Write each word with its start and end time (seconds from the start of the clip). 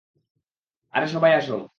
আরে 0.93 1.07
সবাই 1.07 1.31
আসো। 1.33 1.53